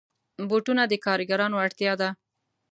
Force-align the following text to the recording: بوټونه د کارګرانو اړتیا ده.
بوټونه 0.49 0.83
د 0.87 0.93
کارګرانو 1.05 1.57
اړتیا 1.65 1.93
ده. 2.01 2.09